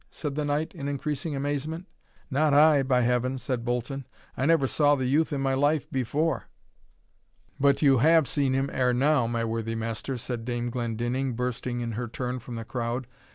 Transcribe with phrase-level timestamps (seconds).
[0.09, 1.85] said the knight, in increasing amazement.
[2.31, 6.45] "Not I, by Heaven!" said Bolton; "I never saw the youth in my life before."
[7.59, 11.91] "But you have seen him ere now, my worthy master," said Dame Glendinning, bursting in
[11.91, 13.05] her turn from the crowd.